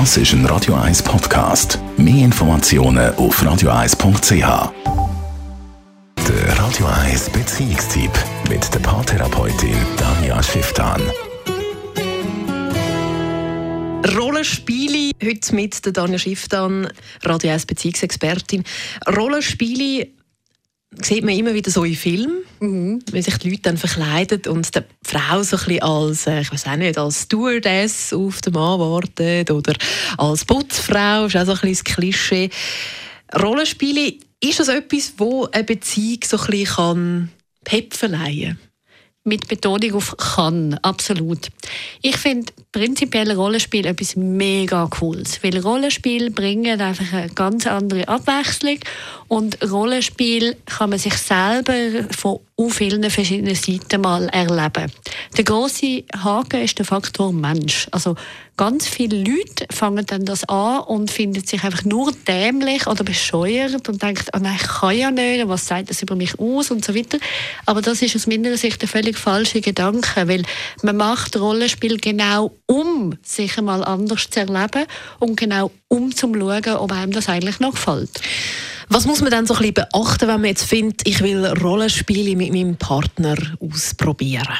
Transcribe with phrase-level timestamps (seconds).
[0.00, 1.78] Das ist ein Radio 1 Podcast.
[1.96, 4.72] Mehr Informationen auf radio1.ch.
[6.28, 8.10] Der Radio 1 Beziehungstyp
[8.48, 11.00] mit der Paartherapeutin Danja Schifftan.
[14.16, 16.88] Rollenspiele, heute mit der Danja Schifftan,
[17.22, 18.64] Radio 1 Beziehungsexpertin.
[19.16, 20.08] Rollenspiele
[21.02, 23.00] sieht man immer wieder so in Filmen, mhm.
[23.10, 26.52] wenn sich die Leute dann verkleiden und die Frau so ein bisschen als, äh, ich
[26.52, 29.74] weiß auch nicht, als Stewardess auf den Mann wartet oder
[30.18, 32.50] als Putzfrau, ist auch so ein bisschen das Klischee.
[33.34, 37.30] Rollenspiele, ist das etwas, wo eine Beziehung so ein bisschen kann
[37.64, 38.73] Pep verleihen kann?
[39.24, 41.48] Mit Betonung auf kann, absolut.
[42.02, 48.78] Ich finde prinzipiell Rollenspiel etwas mega cooles, weil Rollenspiel bringen einfach eine ganz andere Abwechslung
[49.28, 51.74] und Rollenspiel kann man sich selber
[52.10, 54.92] von vielen verschiedenen Seiten mal erleben.
[55.36, 57.88] Der große Haken ist der Faktor Mensch.
[57.90, 58.14] Also
[58.56, 63.88] ganz viele Leute fangen dann das an und finden sich einfach nur dämlich oder bescheuert
[63.88, 66.84] und denken, oh nein, ich kann ja nicht, was sagt das über mich aus und
[66.84, 67.18] so weiter.
[67.66, 70.44] Aber das ist aus meiner Sicht ein völlig falscher Gedanke, weil
[70.82, 74.86] man macht Rollenspiel genau um sich einmal anders zu erleben
[75.18, 78.20] und genau um zu schauen, ob einem das eigentlich noch gefällt.
[78.88, 82.36] Was muss man dann so ein bisschen beachten, wenn man jetzt findet, ich will Rollenspiele
[82.36, 84.58] mit meinem Partner ausprobieren?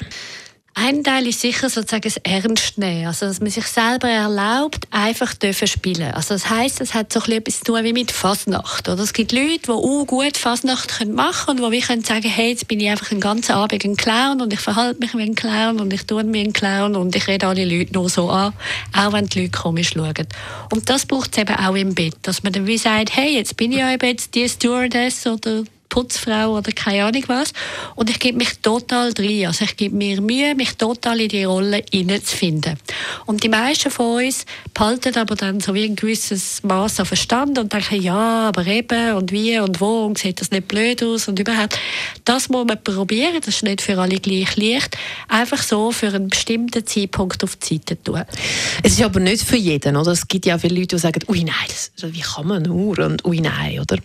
[0.76, 5.32] Ein Teil ist sicher sozusagen das Ernst nehmen, also dass man sich selber erlaubt, einfach
[5.32, 6.10] dürfen spielen.
[6.10, 8.88] Also das heißt, es hat so etwas zu tun wie mit Fasnacht.
[8.88, 12.28] Oder es gibt Leute, die auch gut Fasnacht machen können und wo wir können sagen,
[12.28, 15.22] hey, jetzt bin ich einfach den ganzen Abend ein Clown und ich verhalte mich wie
[15.22, 18.28] ein Clown und ich tue wie ein Clown und ich rede alle Leute nur so
[18.28, 18.52] an,
[18.92, 20.26] auch wenn die Leute komisch schauen.
[20.72, 23.56] Und das braucht es eben auch im Bett, dass man dann wie sagt, hey, jetzt
[23.56, 27.52] bin ich ja eben jetzt die Stewardess oder Putzfrau oder keine Ahnung was.
[27.94, 29.46] Und ich gebe mich total drin.
[29.46, 32.76] Also ich gebe mir Mühe, mich total in die Rolle hineinzufinden.
[33.26, 37.58] Und die meisten von uns behalten aber dann so wie ein gewisses Maß an Verstand
[37.58, 41.28] und denken, ja, aber eben und wie und wo und sieht das nicht blöd aus
[41.28, 41.78] und überhaupt.
[42.24, 44.96] Das muss man probieren, das ist nicht für alle gleich leicht.
[45.28, 48.22] Einfach so für einen bestimmten Zeitpunkt auf die Seite tun.
[48.82, 50.12] Es ist aber nicht für jeden, oder?
[50.12, 53.24] Es gibt ja viele Leute, die sagen, ui nein, das, wie kann man nur und
[53.24, 53.98] ui nein, oder?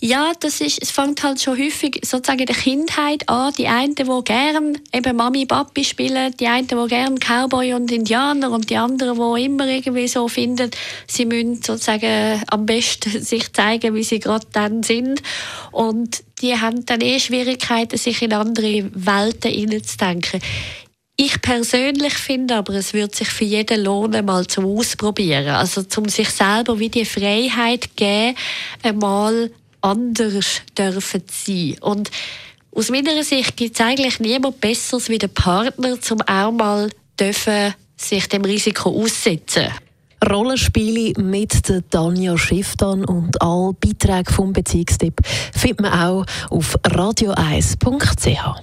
[0.00, 3.52] Ja, das ist, es fängt halt schon häufig sozusagen in der Kindheit an.
[3.58, 8.50] Die einen, die gerne eben Mami, Papi spielen, die einen, die gerne Cowboy und Indianer
[8.50, 10.70] und die anderen, die immer irgendwie so finden,
[11.06, 15.22] sie müssen sozusagen am besten sich zeigen, wie sie gerade dann sind.
[15.72, 20.40] Und die haben dann eh Schwierigkeiten, sich in andere Welten hineinzudenken.
[21.16, 25.48] Ich persönlich finde aber, es wird sich für jeden lohnen, mal zum Ausprobieren.
[25.48, 28.36] Also, um sich selber wie die Freiheit geben,
[28.82, 29.50] einmal
[29.80, 31.76] anders dürfen sein.
[31.80, 32.10] Und
[32.72, 37.74] aus meiner Sicht gibt es eigentlich niemand Besseres wie der Partner, um auch mal dürfen,
[37.96, 39.68] sich dem Risiko aussetzen.
[40.28, 45.20] Rollenspiele mit Tanja Schifftan und alle Beiträge vom Beziehungstipp
[45.54, 48.62] findet man auch auf radio1.ch.